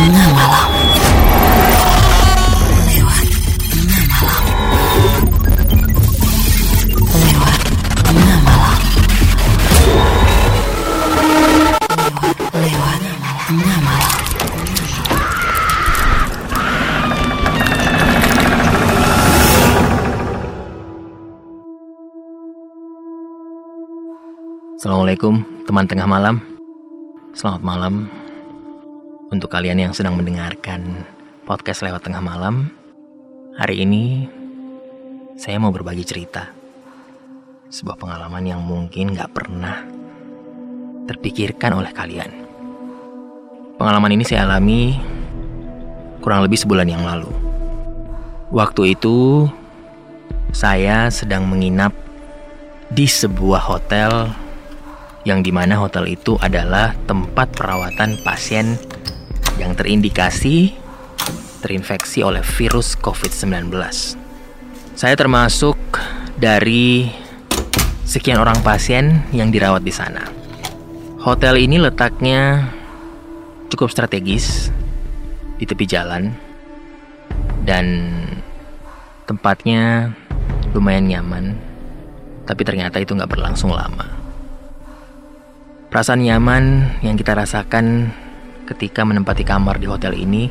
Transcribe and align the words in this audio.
tengah 0.00 0.32
malam. 0.32 0.70
Assalamualaikum 24.80 25.44
teman 25.68 25.84
tengah 25.84 26.08
malam. 26.08 26.40
Selamat 27.36 27.60
malam 27.60 28.08
Untuk 29.30 29.46
kalian 29.46 29.78
yang 29.78 29.94
sedang 29.94 30.18
mendengarkan 30.18 31.06
podcast 31.46 31.86
lewat 31.86 32.02
tengah 32.02 32.18
malam 32.18 32.66
Hari 33.54 33.86
ini 33.86 34.26
saya 35.38 35.60
mau 35.62 35.70
berbagi 35.70 36.02
cerita. 36.02 36.50
Sebuah 37.70 37.94
pengalaman 37.94 38.42
yang 38.42 38.58
mungkin 38.58 39.14
gak 39.14 39.30
pernah 39.30 39.86
terpikirkan 41.06 41.78
oleh 41.78 41.94
kalian. 41.94 42.30
Pengalaman 43.78 44.18
ini 44.18 44.26
saya 44.26 44.50
alami 44.50 44.98
kurang 46.18 46.42
lebih 46.42 46.58
sebulan 46.58 46.90
yang 46.90 47.06
lalu. 47.06 47.30
Waktu 48.50 48.98
itu 48.98 49.46
saya 50.50 51.06
sedang 51.06 51.46
menginap 51.46 51.94
di 52.90 53.06
sebuah 53.06 53.62
hotel 53.62 54.26
yang 55.22 55.44
di 55.44 55.54
mana 55.54 55.78
hotel 55.78 56.10
itu 56.10 56.34
adalah 56.42 56.96
tempat 57.06 57.54
perawatan 57.54 58.18
pasien 58.26 58.74
yang 59.56 59.74
terindikasi 59.74 60.76
terinfeksi 61.60 62.22
oleh 62.24 62.40
virus 62.40 62.96
COVID-19. 63.00 63.72
Saya 64.96 65.14
termasuk 65.16 65.76
dari 66.36 67.08
sekian 68.04 68.40
orang 68.40 68.58
pasien 68.64 69.24
yang 69.30 69.52
dirawat 69.52 69.84
di 69.84 69.92
sana. 69.92 70.24
Hotel 71.20 71.60
ini 71.60 71.76
letaknya 71.76 72.72
cukup 73.68 73.92
strategis 73.92 74.72
di 75.60 75.68
tepi 75.68 75.84
jalan 75.84 76.32
dan 77.62 78.08
tempatnya 79.28 80.10
lumayan 80.72 81.06
nyaman, 81.06 81.54
tapi 82.48 82.64
ternyata 82.64 82.98
itu 82.98 83.12
nggak 83.12 83.30
berlangsung 83.30 83.70
lama. 83.70 84.08
Perasaan 85.92 86.24
nyaman 86.24 86.96
yang 87.04 87.18
kita 87.18 87.36
rasakan 87.36 88.14
ketika 88.70 89.02
menempati 89.02 89.42
kamar 89.42 89.82
di 89.82 89.90
hotel 89.90 90.14
ini 90.14 90.46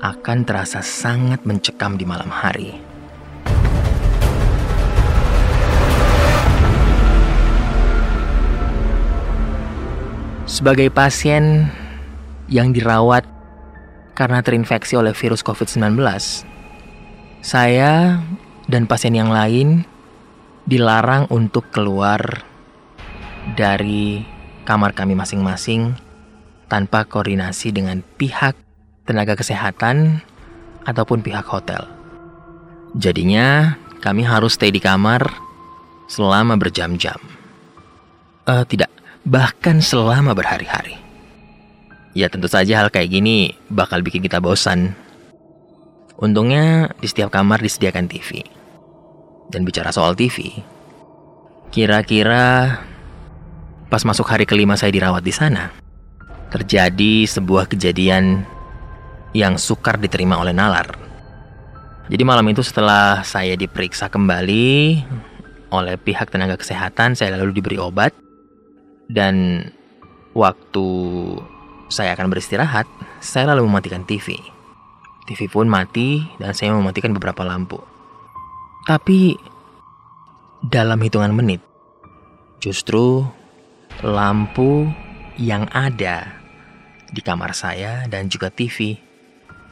akan 0.00 0.48
terasa 0.48 0.80
sangat 0.80 1.44
mencekam 1.44 2.00
di 2.00 2.08
malam 2.08 2.32
hari. 2.32 2.80
Sebagai 10.48 10.88
pasien 10.88 11.68
yang 12.48 12.72
dirawat 12.72 13.24
karena 14.16 14.40
terinfeksi 14.40 14.96
oleh 14.96 15.12
virus 15.12 15.44
COVID-19, 15.44 15.96
saya 17.44 18.20
dan 18.68 18.88
pasien 18.88 19.12
yang 19.12 19.28
lain 19.28 19.84
dilarang 20.64 21.28
untuk 21.28 21.68
keluar 21.68 22.44
dari 23.56 24.24
kamar 24.64 24.96
kami 24.96 25.12
masing-masing 25.12 26.03
tanpa 26.74 27.06
koordinasi 27.06 27.70
dengan 27.70 28.02
pihak 28.18 28.58
tenaga 29.06 29.38
kesehatan 29.38 30.18
ataupun 30.82 31.22
pihak 31.22 31.46
hotel. 31.46 31.86
Jadinya, 32.98 33.78
kami 34.02 34.26
harus 34.26 34.58
stay 34.58 34.74
di 34.74 34.82
kamar 34.82 35.22
selama 36.10 36.58
berjam-jam. 36.58 37.14
Uh, 38.50 38.66
tidak, 38.66 38.90
bahkan 39.22 39.78
selama 39.78 40.34
berhari-hari. 40.34 40.98
Ya 42.18 42.26
tentu 42.26 42.50
saja 42.50 42.82
hal 42.82 42.90
kayak 42.90 43.14
gini 43.14 43.54
bakal 43.70 44.02
bikin 44.02 44.26
kita 44.26 44.42
bosan. 44.42 44.98
Untungnya 46.18 46.90
di 46.98 47.06
setiap 47.06 47.30
kamar 47.30 47.62
disediakan 47.62 48.10
TV. 48.10 48.42
Dan 49.46 49.62
bicara 49.62 49.94
soal 49.94 50.18
TV, 50.18 50.58
kira-kira 51.70 52.82
Pas 53.94 54.02
masuk 54.02 54.26
hari 54.26 54.42
kelima 54.42 54.74
saya 54.74 54.90
dirawat 54.90 55.22
di 55.22 55.30
sana, 55.30 55.70
terjadi 56.54 57.26
sebuah 57.26 57.66
kejadian 57.66 58.46
yang 59.34 59.58
sukar 59.58 59.98
diterima 59.98 60.38
oleh 60.38 60.54
nalar. 60.54 60.94
Jadi 62.06 62.22
malam 62.22 62.46
itu 62.46 62.62
setelah 62.62 63.26
saya 63.26 63.58
diperiksa 63.58 64.06
kembali 64.06 65.02
oleh 65.74 65.98
pihak 65.98 66.30
tenaga 66.30 66.54
kesehatan, 66.54 67.18
saya 67.18 67.34
lalu 67.34 67.58
diberi 67.58 67.74
obat 67.82 68.14
dan 69.10 69.66
waktu 70.38 70.86
saya 71.90 72.14
akan 72.14 72.30
beristirahat, 72.30 72.86
saya 73.18 73.50
lalu 73.50 73.66
mematikan 73.66 74.06
TV. 74.06 74.38
TV 75.26 75.50
pun 75.50 75.66
mati 75.66 76.22
dan 76.38 76.54
saya 76.54 76.70
mematikan 76.70 77.10
beberapa 77.10 77.42
lampu. 77.42 77.82
Tapi 78.86 79.34
dalam 80.70 81.02
hitungan 81.02 81.34
menit, 81.34 81.64
justru 82.60 83.26
lampu 84.04 84.86
yang 85.40 85.66
ada 85.74 86.43
di 87.10 87.20
kamar 87.20 87.52
saya 87.52 88.06
dan 88.08 88.30
juga 88.30 88.48
TV 88.48 88.96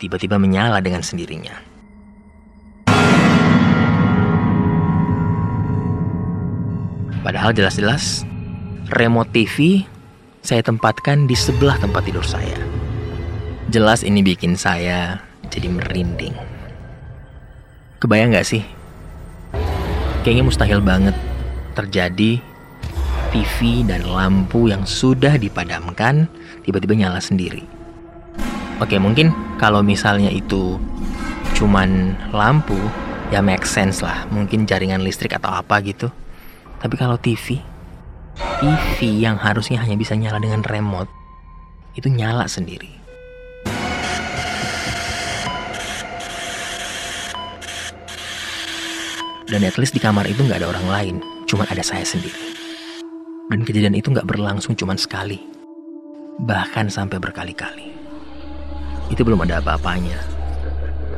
tiba-tiba 0.03 0.37
menyala 0.37 0.83
dengan 0.83 1.01
sendirinya. 1.01 1.55
Padahal 7.23 7.55
jelas-jelas 7.55 8.27
remote 8.91 9.31
TV 9.31 9.87
saya 10.43 10.61
tempatkan 10.67 11.31
di 11.31 11.39
sebelah 11.39 11.79
tempat 11.79 12.03
tidur 12.03 12.27
saya. 12.27 12.59
Jelas 13.71 14.03
ini 14.03 14.27
bikin 14.27 14.59
saya 14.59 15.23
jadi 15.47 15.71
merinding. 15.71 16.35
Kebayang 18.03 18.35
gak 18.35 18.49
sih? 18.51 18.67
Kayaknya 20.27 20.45
mustahil 20.45 20.83
banget 20.83 21.15
terjadi 21.79 22.43
TV 23.33 23.81
dan 23.89 24.05
lampu 24.05 24.69
yang 24.69 24.85
sudah 24.85 25.41
dipadamkan 25.41 26.29
tiba-tiba 26.69 26.93
nyala 26.93 27.17
sendiri. 27.17 27.65
Oke, 28.77 29.01
mungkin 29.01 29.33
kalau 29.57 29.81
misalnya 29.81 30.29
itu 30.29 30.77
cuman 31.57 32.13
lampu, 32.37 32.77
ya 33.33 33.41
make 33.41 33.65
sense 33.65 34.05
lah. 34.05 34.29
Mungkin 34.29 34.69
jaringan 34.69 35.01
listrik 35.01 35.33
atau 35.33 35.49
apa 35.49 35.81
gitu. 35.81 36.13
Tapi 36.77 36.95
kalau 37.01 37.17
TV, 37.17 37.57
TV 38.61 38.99
yang 39.25 39.41
harusnya 39.41 39.81
hanya 39.81 39.97
bisa 39.97 40.13
nyala 40.13 40.37
dengan 40.37 40.61
remote, 40.69 41.09
itu 41.97 42.13
nyala 42.13 42.45
sendiri. 42.45 43.01
Dan 49.49 49.65
at 49.65 49.81
least 49.81 49.97
di 49.97 50.01
kamar 50.05 50.29
itu 50.29 50.45
nggak 50.45 50.61
ada 50.61 50.69
orang 50.69 50.87
lain, 50.93 51.17
cuma 51.49 51.65
ada 51.73 51.81
saya 51.81 52.05
sendiri. 52.05 52.52
Dan 53.51 53.67
kejadian 53.67 53.99
itu 53.99 54.15
nggak 54.15 54.29
berlangsung 54.29 54.79
cuma 54.79 54.95
sekali, 54.95 55.43
bahkan 56.47 56.87
sampai 56.87 57.19
berkali-kali. 57.19 57.91
Itu 59.11 59.27
belum 59.27 59.43
ada 59.49 59.59
apa-apanya. 59.59 60.19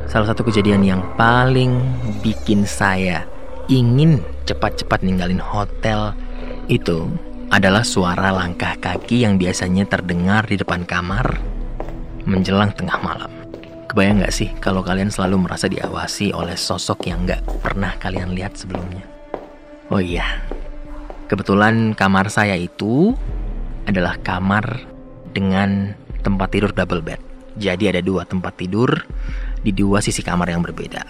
Salah 0.09 0.33
satu 0.33 0.45
kejadian 0.45 0.85
yang 0.85 1.01
paling 1.17 1.81
bikin 2.25 2.65
saya 2.65 3.25
ingin 3.65 4.21
cepat-cepat 4.45 5.01
ninggalin 5.01 5.41
hotel 5.41 6.13
itu 6.69 7.09
adalah 7.49 7.85
suara 7.85 8.33
langkah 8.33 8.73
kaki 8.77 9.25
yang 9.25 9.37
biasanya 9.37 9.85
terdengar 9.85 10.45
di 10.45 10.57
depan 10.57 10.85
kamar 10.85 11.37
menjelang 12.25 12.73
tengah 12.73 12.97
malam. 13.01 13.29
Kebayang 13.85 14.21
nggak 14.21 14.33
sih 14.33 14.49
kalau 14.57 14.81
kalian 14.81 15.13
selalu 15.13 15.45
merasa 15.45 15.69
diawasi 15.69 16.33
oleh 16.33 16.57
sosok 16.57 17.05
yang 17.05 17.23
nggak 17.23 17.45
pernah 17.61 17.93
kalian 18.01 18.33
lihat 18.33 18.57
sebelumnya? 18.57 19.05
Oh 19.93 20.01
iya, 20.01 20.41
Kebetulan 21.25 21.97
kamar 21.97 22.29
saya 22.29 22.53
itu 22.53 23.17
adalah 23.89 24.17
kamar 24.21 24.85
dengan 25.33 25.97
tempat 26.21 26.53
tidur 26.53 26.69
double 26.69 27.01
bed. 27.01 27.21
Jadi 27.57 27.89
ada 27.89 28.01
dua 28.03 28.27
tempat 28.29 28.53
tidur 28.59 28.93
di 29.65 29.73
dua 29.73 30.05
sisi 30.05 30.21
kamar 30.21 30.53
yang 30.53 30.61
berbeda. 30.61 31.01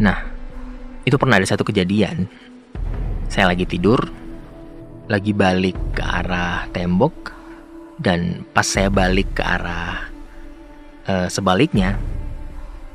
Nah, 0.00 0.18
itu 1.06 1.14
pernah 1.20 1.38
ada 1.38 1.46
satu 1.46 1.62
kejadian. 1.62 2.26
Saya 3.30 3.52
lagi 3.54 3.62
tidur, 3.68 4.10
lagi 5.06 5.30
balik 5.30 5.76
ke 5.94 6.02
arah 6.02 6.66
tembok, 6.74 7.30
dan 8.00 8.42
pas 8.50 8.64
saya 8.66 8.90
balik 8.90 9.38
ke 9.38 9.42
arah 9.44 10.08
uh, 11.06 11.28
sebaliknya, 11.30 12.00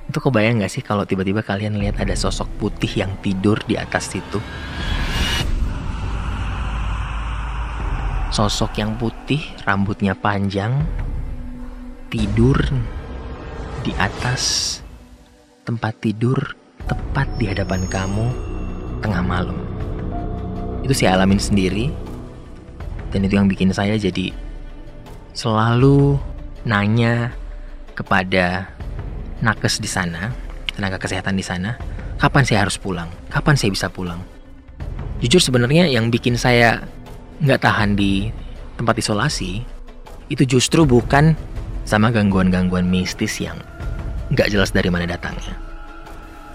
itu 0.10 0.18
kebayang 0.20 0.60
gak 0.60 0.74
sih 0.74 0.84
kalau 0.84 1.08
tiba-tiba 1.08 1.40
kalian 1.40 1.78
lihat 1.80 2.02
ada 2.02 2.18
sosok 2.18 2.50
putih 2.60 2.90
yang 3.06 3.14
tidur 3.22 3.62
di 3.64 3.78
atas 3.80 4.12
situ? 4.12 4.42
Sosok 8.36 8.76
yang 8.84 9.00
putih, 9.00 9.40
rambutnya 9.64 10.12
panjang, 10.12 10.84
tidur 12.12 12.60
di 13.80 13.96
atas 13.96 14.84
tempat 15.64 15.96
tidur 16.04 16.36
tepat 16.84 17.32
di 17.40 17.48
hadapan 17.48 17.88
kamu 17.88 18.28
tengah 19.00 19.24
malam. 19.24 19.56
Itu 20.84 20.92
saya 20.92 21.16
alamin 21.16 21.40
sendiri 21.40 21.88
dan 23.16 23.24
itu 23.24 23.40
yang 23.40 23.48
bikin 23.48 23.72
saya 23.72 23.96
jadi 23.96 24.36
selalu 25.32 26.20
nanya 26.68 27.32
kepada 27.96 28.68
nakes 29.40 29.80
di 29.80 29.88
sana, 29.88 30.36
tenaga 30.76 31.00
kesehatan 31.00 31.40
di 31.40 31.46
sana, 31.48 31.80
kapan 32.20 32.44
saya 32.44 32.68
harus 32.68 32.76
pulang? 32.76 33.08
Kapan 33.32 33.56
saya 33.56 33.72
bisa 33.72 33.88
pulang? 33.88 34.20
Jujur 35.24 35.40
sebenarnya 35.40 35.88
yang 35.88 36.12
bikin 36.12 36.36
saya 36.36 36.84
nggak 37.44 37.62
tahan 37.64 38.00
di 38.00 38.32
tempat 38.80 38.96
isolasi 39.00 39.64
itu 40.32 40.44
justru 40.48 40.88
bukan 40.88 41.36
sama 41.86 42.10
gangguan-gangguan 42.10 42.88
mistis 42.88 43.38
yang 43.38 43.60
nggak 44.34 44.50
jelas 44.50 44.74
dari 44.74 44.90
mana 44.90 45.06
datangnya. 45.06 45.54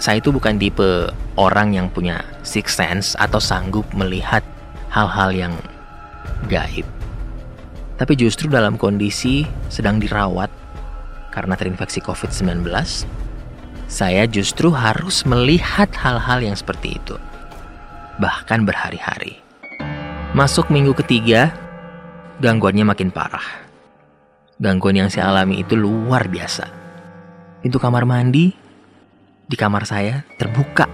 Saya 0.00 0.18
itu 0.18 0.32
bukan 0.32 0.56
tipe 0.56 1.12
orang 1.36 1.76
yang 1.76 1.92
punya 1.92 2.24
six 2.40 2.80
sense 2.80 3.12
atau 3.20 3.36
sanggup 3.36 3.84
melihat 3.92 4.40
hal-hal 4.88 5.30
yang 5.30 5.54
gaib. 6.48 6.88
Tapi 8.00 8.16
justru 8.16 8.48
dalam 8.48 8.80
kondisi 8.80 9.44
sedang 9.68 10.00
dirawat 10.00 10.48
karena 11.30 11.52
terinfeksi 11.52 12.00
COVID-19, 12.00 12.64
saya 13.86 14.24
justru 14.24 14.72
harus 14.72 15.28
melihat 15.28 15.92
hal-hal 16.00 16.40
yang 16.40 16.56
seperti 16.56 16.96
itu. 16.96 17.20
Bahkan 18.16 18.64
berhari-hari. 18.64 19.49
Masuk 20.30 20.70
minggu 20.70 20.94
ketiga, 20.94 21.50
gangguannya 22.38 22.86
makin 22.86 23.10
parah. 23.10 23.66
Gangguan 24.62 24.94
yang 24.94 25.10
saya 25.10 25.26
alami 25.26 25.66
itu 25.66 25.74
luar 25.74 26.30
biasa. 26.30 26.70
Pintu 27.58 27.82
kamar 27.82 28.06
mandi 28.06 28.54
di 29.50 29.56
kamar 29.58 29.82
saya 29.82 30.22
terbuka 30.38 30.86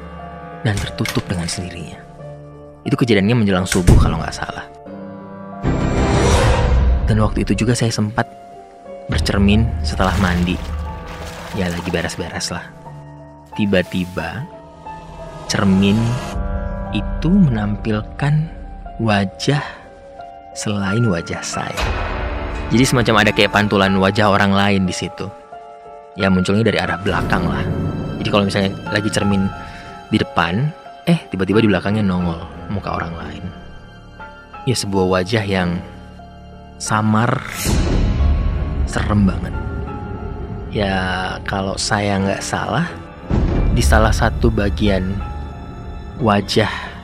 dan 0.64 0.72
tertutup 0.80 1.20
dengan 1.28 1.44
sendirinya. 1.44 2.00
Itu 2.88 2.96
kejadiannya 2.96 3.36
menjelang 3.36 3.68
subuh 3.68 4.00
kalau 4.00 4.16
nggak 4.16 4.32
salah. 4.32 4.64
Dan 7.04 7.20
waktu 7.20 7.44
itu 7.44 7.60
juga 7.60 7.76
saya 7.76 7.92
sempat 7.92 8.24
bercermin 9.12 9.68
setelah 9.84 10.16
mandi. 10.16 10.56
Ya 11.60 11.68
lagi 11.68 11.92
beres-beres 11.92 12.56
lah. 12.56 12.64
Tiba-tiba 13.52 14.48
cermin 15.44 16.00
itu 16.96 17.28
menampilkan 17.28 18.55
wajah 18.96 19.60
selain 20.56 21.04
wajah 21.04 21.40
saya. 21.44 21.84
Jadi 22.72 22.82
semacam 22.82 23.22
ada 23.22 23.30
kayak 23.30 23.52
pantulan 23.52 23.92
wajah 24.00 24.32
orang 24.32 24.56
lain 24.56 24.88
di 24.88 24.94
situ. 24.96 25.28
Ya 26.16 26.32
munculnya 26.32 26.64
dari 26.64 26.80
arah 26.80 26.96
belakang 27.04 27.44
lah. 27.44 27.62
Jadi 28.16 28.28
kalau 28.32 28.44
misalnya 28.48 28.72
lagi 28.88 29.12
cermin 29.12 29.46
di 30.08 30.16
depan, 30.16 30.72
eh 31.04 31.20
tiba-tiba 31.28 31.60
di 31.60 31.68
belakangnya 31.68 32.00
nongol 32.00 32.40
muka 32.72 32.96
orang 32.96 33.12
lain. 33.20 33.44
Ya 34.64 34.74
sebuah 34.74 35.06
wajah 35.20 35.44
yang 35.44 35.78
samar, 36.80 37.36
serem 38.88 39.28
banget. 39.28 39.54
Ya 40.72 40.96
kalau 41.44 41.76
saya 41.76 42.16
nggak 42.18 42.42
salah, 42.42 42.88
di 43.76 43.84
salah 43.84 44.10
satu 44.10 44.48
bagian 44.48 45.14
wajah 46.18 46.95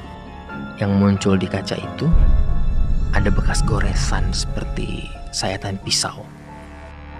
yang 0.80 0.96
muncul 0.96 1.36
di 1.36 1.48
kaca 1.48 1.76
itu 1.76 2.06
ada 3.12 3.28
bekas 3.28 3.60
goresan 3.64 4.32
seperti 4.32 5.08
sayatan 5.32 5.76
pisau. 5.84 6.24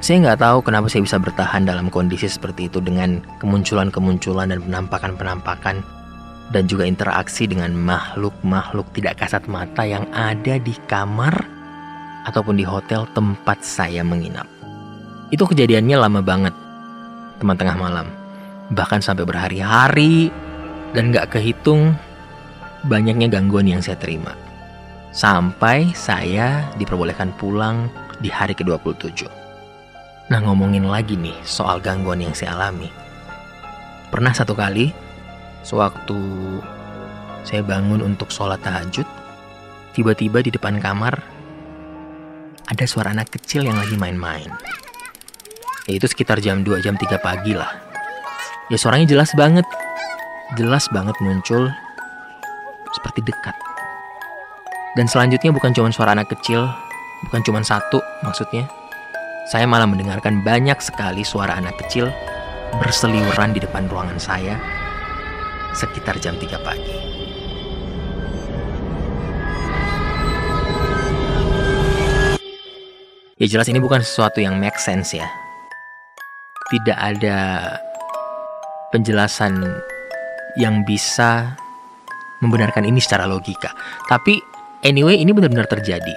Saya 0.03 0.19
nggak 0.19 0.41
tahu 0.43 0.59
kenapa 0.67 0.91
saya 0.91 1.07
bisa 1.07 1.17
bertahan 1.21 1.63
dalam 1.63 1.87
kondisi 1.87 2.27
seperti 2.27 2.67
itu 2.67 2.83
dengan 2.83 3.23
kemunculan-kemunculan 3.39 4.51
dan 4.51 4.59
penampakan-penampakan 4.59 5.79
dan 6.51 6.63
juga 6.67 6.85
interaksi 6.85 7.47
dengan 7.47 7.71
makhluk-makhluk 7.73 8.91
tidak 8.99 9.23
kasat 9.23 9.47
mata 9.47 9.87
yang 9.87 10.05
ada 10.11 10.59
di 10.59 10.75
kamar 10.91 11.33
ataupun 12.27 12.59
di 12.59 12.67
hotel 12.67 13.07
tempat 13.15 13.63
saya 13.63 14.03
menginap. 14.03 14.47
Itu 15.31 15.49
kejadiannya 15.49 15.97
lama 15.97 16.21
banget, 16.21 16.55
teman 17.41 17.57
tengah 17.57 17.79
malam. 17.79 18.07
Bahkan 18.75 19.01
sampai 19.01 19.25
berhari-hari 19.25 20.29
dan 20.93 21.15
nggak 21.15 21.39
kehitung 21.39 21.97
banyaknya 22.87 23.31
gangguan 23.31 23.71
yang 23.71 23.83
saya 23.83 23.99
terima. 23.99 24.35
Sampai 25.13 25.93
saya 25.93 26.67
diperbolehkan 26.81 27.37
pulang 27.37 27.87
di 28.19 28.33
hari 28.33 28.57
ke-27. 28.57 29.29
Nah 30.33 30.41
ngomongin 30.41 30.89
lagi 30.89 31.19
nih 31.19 31.37
soal 31.45 31.79
gangguan 31.79 32.25
yang 32.25 32.33
saya 32.33 32.57
alami. 32.57 32.89
Pernah 34.09 34.33
satu 34.33 34.57
kali, 34.57 34.89
sewaktu 35.65 36.17
saya 37.45 37.61
bangun 37.61 38.01
untuk 38.01 38.33
sholat 38.33 38.61
tahajud, 38.65 39.05
tiba-tiba 39.93 40.41
di 40.41 40.51
depan 40.55 40.81
kamar 40.81 41.21
ada 42.69 42.85
suara 42.89 43.13
anak 43.13 43.35
kecil 43.37 43.69
yang 43.69 43.77
lagi 43.77 43.99
main-main. 44.01 44.49
Ya 45.91 45.99
itu 45.99 46.07
sekitar 46.07 46.39
jam 46.39 46.63
2, 46.63 46.81
jam 46.81 46.95
3 46.95 47.19
pagi 47.19 47.53
lah. 47.53 47.69
Ya 48.71 48.79
suaranya 48.79 49.05
jelas 49.11 49.35
banget. 49.35 49.67
Jelas 50.55 50.87
banget 50.93 51.17
muncul 51.21 51.69
seperti 52.93 53.25
dekat. 53.25 53.57
Dan 54.93 55.09
selanjutnya 55.09 55.51
bukan 55.57 55.73
cuma 55.73 55.89
suara 55.89 56.13
anak 56.13 56.29
kecil, 56.29 56.69
bukan 57.29 57.41
cuma 57.45 57.65
satu 57.65 58.05
maksudnya, 58.21 58.69
saya 59.49 59.65
malah 59.65 59.89
mendengarkan 59.89 60.45
banyak 60.45 60.77
sekali 60.79 61.25
suara 61.25 61.57
anak 61.57 61.81
kecil 61.81 62.13
berseliweran 62.79 63.53
di 63.57 63.61
depan 63.61 63.89
ruangan 63.89 64.21
saya 64.21 64.57
sekitar 65.73 66.21
jam 66.21 66.37
3 66.37 66.61
pagi. 66.61 66.97
Ya 73.41 73.47
jelas 73.59 73.67
ini 73.67 73.83
bukan 73.83 74.05
sesuatu 74.05 74.39
yang 74.39 74.55
make 74.61 74.79
sense 74.79 75.19
ya. 75.19 75.27
Tidak 76.71 76.95
ada 76.95 77.75
penjelasan 78.95 79.83
yang 80.55 80.87
bisa 80.87 81.57
membenarkan 82.43 82.85
ini 82.85 82.99
secara 82.99 83.25
logika. 83.25 83.71
Tapi 84.11 84.43
anyway 84.83 85.17
ini 85.23 85.31
benar-benar 85.31 85.71
terjadi. 85.71 86.13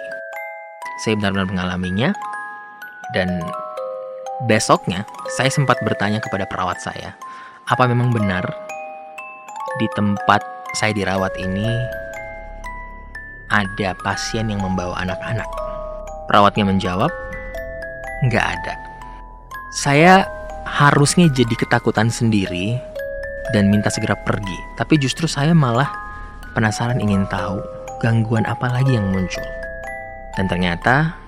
Saya 1.05 1.15
benar-benar 1.21 1.47
mengalaminya 1.53 2.09
dan 3.13 3.29
besoknya 4.49 5.05
saya 5.37 5.47
sempat 5.53 5.79
bertanya 5.85 6.19
kepada 6.19 6.49
perawat 6.49 6.81
saya, 6.81 7.13
apa 7.69 7.83
memang 7.85 8.11
benar 8.11 8.43
di 9.77 9.87
tempat 9.93 10.41
saya 10.75 10.91
dirawat 10.91 11.31
ini 11.39 11.67
ada 13.53 13.93
pasien 14.01 14.49
yang 14.49 14.63
membawa 14.63 14.97
anak-anak? 15.05 15.47
Perawatnya 16.25 16.65
menjawab, 16.65 17.11
nggak 18.25 18.45
ada. 18.45 18.73
Saya 19.75 20.25
harusnya 20.65 21.29
jadi 21.29 21.53
ketakutan 21.53 22.09
sendiri 22.09 22.79
dan 23.53 23.69
minta 23.69 23.93
segera 23.93 24.17
pergi. 24.17 24.57
Tapi 24.79 24.97
justru 24.97 25.29
saya 25.29 25.53
malah 25.53 26.04
penasaran 26.55 27.03
ingin 27.03 27.27
tahu 27.27 27.59
gangguan 27.99 28.47
apa 28.47 28.71
lagi 28.71 28.95
yang 28.95 29.11
muncul. 29.11 29.43
Dan 30.39 30.47
ternyata 30.47 31.25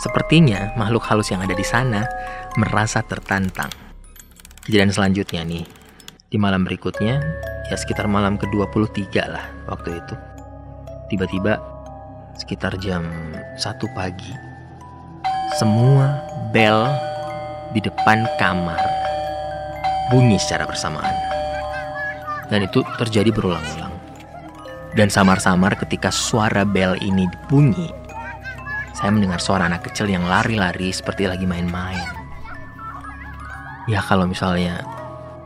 Sepertinya 0.00 0.72
makhluk 0.80 1.04
halus 1.12 1.28
yang 1.28 1.44
ada 1.44 1.52
di 1.52 1.60
sana 1.60 2.08
merasa 2.56 3.04
tertantang. 3.04 3.68
Kejadian 4.64 4.96
selanjutnya 4.96 5.44
nih, 5.44 5.68
di 6.32 6.40
malam 6.40 6.64
berikutnya, 6.64 7.20
ya 7.68 7.76
sekitar 7.76 8.08
malam 8.08 8.40
ke-23 8.40 9.12
lah 9.28 9.44
waktu 9.68 10.00
itu. 10.00 10.16
Tiba-tiba 11.12 11.60
sekitar 12.32 12.80
jam 12.80 13.04
1 13.60 13.60
pagi, 13.92 14.32
semua 15.60 16.16
bel 16.48 16.88
di 17.76 17.84
depan 17.84 18.24
kamar 18.40 18.80
bunyi 20.08 20.40
secara 20.40 20.64
bersamaan. 20.64 21.12
Dan 22.48 22.64
itu 22.64 22.80
terjadi 22.96 23.28
berulang-ulang. 23.36 23.89
Dan 24.98 25.06
samar-samar 25.06 25.78
ketika 25.78 26.10
suara 26.10 26.66
bel 26.66 26.98
ini 26.98 27.30
bunyi, 27.46 27.94
saya 28.90 29.14
mendengar 29.14 29.38
suara 29.38 29.70
anak 29.70 29.86
kecil 29.86 30.10
yang 30.10 30.26
lari-lari 30.26 30.90
seperti 30.90 31.30
lagi 31.30 31.46
main-main. 31.46 32.04
Ya 33.86 34.02
kalau 34.02 34.26
misalnya 34.26 34.82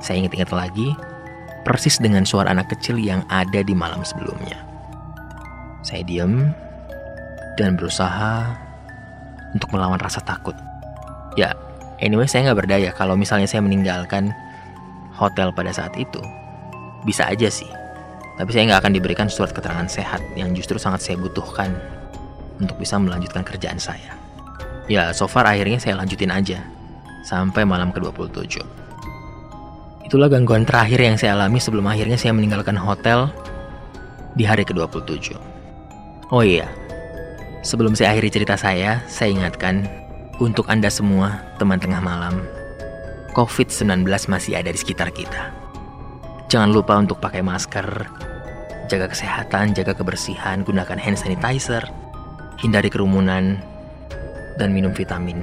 saya 0.01 0.25
ingat-ingat 0.25 0.49
lagi, 0.49 0.97
persis 1.63 2.01
dengan 2.01 2.25
suara 2.25 2.57
anak 2.57 2.73
kecil 2.73 2.97
yang 2.97 3.21
ada 3.29 3.61
di 3.61 3.77
malam 3.77 4.01
sebelumnya. 4.01 4.59
Saya 5.85 6.01
diam 6.09 6.57
dan 7.61 7.77
berusaha 7.77 8.49
untuk 9.53 9.71
melawan 9.77 10.01
rasa 10.01 10.25
takut. 10.25 10.57
Ya, 11.37 11.53
anyway 12.01 12.27
saya 12.27 12.49
nggak 12.49 12.65
berdaya 12.65 12.91
kalau 12.97 13.15
misalnya 13.15 13.47
saya 13.47 13.61
meninggalkan 13.61 14.33
hotel 15.13 15.53
pada 15.53 15.71
saat 15.71 15.93
itu. 15.95 16.21
Bisa 17.05 17.29
aja 17.29 17.53
sih. 17.53 17.84
Tapi 18.35 18.50
saya 18.50 18.67
nggak 18.71 18.81
akan 18.83 18.93
diberikan 18.99 19.26
surat 19.31 19.55
keterangan 19.55 19.87
sehat 19.87 20.19
yang 20.35 20.50
justru 20.59 20.75
sangat 20.75 21.07
saya 21.07 21.17
butuhkan 21.23 21.71
untuk 22.59 22.75
bisa 22.79 22.99
melanjutkan 22.99 23.47
kerjaan 23.47 23.79
saya. 23.79 24.19
Ya, 24.91 25.14
so 25.14 25.31
far 25.31 25.47
akhirnya 25.49 25.81
saya 25.81 25.97
lanjutin 25.97 26.31
aja. 26.31 26.61
sampai 27.25 27.64
malam 27.64 27.88
ke-27. 27.88 28.61
Itulah 30.05 30.29
gangguan 30.29 30.69
terakhir 30.69 31.00
yang 31.00 31.17
saya 31.17 31.33
alami 31.33 31.57
sebelum 31.57 31.88
akhirnya 31.88 32.21
saya 32.21 32.37
meninggalkan 32.37 32.76
hotel 32.76 33.33
di 34.37 34.45
hari 34.45 34.61
ke-27. 34.69 35.33
Oh 36.29 36.45
iya, 36.45 36.69
sebelum 37.64 37.97
saya 37.97 38.12
akhiri 38.12 38.29
cerita 38.29 38.61
saya, 38.61 39.00
saya 39.09 39.33
ingatkan 39.33 39.88
untuk 40.37 40.69
Anda 40.69 40.93
semua, 40.93 41.41
teman 41.57 41.81
tengah 41.81 42.05
malam, 42.05 42.45
COVID-19 43.33 44.05
masih 44.29 44.61
ada 44.61 44.69
di 44.69 44.76
sekitar 44.76 45.09
kita. 45.09 45.63
Jangan 46.49 46.71
lupa 46.71 47.01
untuk 47.01 47.19
pakai 47.19 47.41
masker, 47.41 47.89
jaga 48.87 49.07
kesehatan, 49.11 49.73
jaga 49.75 49.97
kebersihan, 49.97 50.63
gunakan 50.63 51.01
hand 51.01 51.19
sanitizer, 51.19 51.83
hindari 52.61 52.93
kerumunan, 52.93 53.59
dan 54.61 54.71
minum 54.71 54.95
vitamin. 54.95 55.43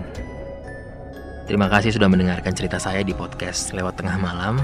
Terima 1.49 1.67
kasih 1.67 1.91
sudah 1.91 2.07
mendengarkan 2.07 2.55
cerita 2.55 2.79
saya 2.79 3.03
di 3.03 3.11
podcast 3.11 3.75
lewat 3.75 3.99
tengah 3.99 4.15
malam. 4.21 4.55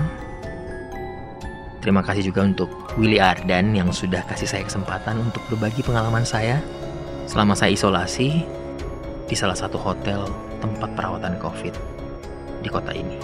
Terima 1.84 2.00
kasih 2.00 2.32
juga 2.32 2.48
untuk 2.48 2.70
Willy 2.96 3.20
Ardan 3.20 3.75
yang 3.75 3.91
sudah 3.91 4.24
kasih 4.27 4.48
saya 4.48 4.63
kesempatan 4.63 5.20
untuk 5.20 5.44
berbagi 5.51 5.84
pengalaman 5.84 6.24
saya 6.24 6.63
selama 7.27 7.56
saya 7.60 7.75
isolasi 7.75 8.44
di 9.27 9.36
salah 9.36 9.56
satu 9.56 9.75
hotel 9.75 10.27
tempat 10.63 10.89
perawatan 10.96 11.36
COVID 11.44 11.75
di 12.63 12.70
kota 12.72 12.96
ini. 12.96 13.20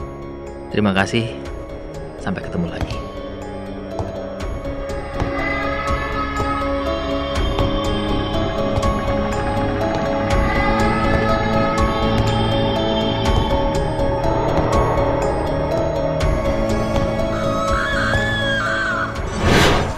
Terima 0.69 0.91
kasih, 0.91 1.27
sampai 2.19 2.43
ketemu 2.43 2.67
lagi. 2.71 3.02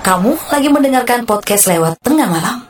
Kamu 0.05 0.37
lagi 0.53 0.69
mendengarkan 0.69 1.25
podcast 1.25 1.65
lewat 1.65 1.97
tengah 2.05 2.29
malam. 2.29 2.64